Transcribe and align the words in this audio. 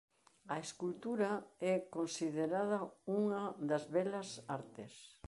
A 0.53 0.57
escultura 0.65 1.31
é 1.73 1.75
considerada 1.95 2.79
unha 3.19 3.43
das 3.69 3.83
Belas 3.95 4.29
Artes. 4.59 4.93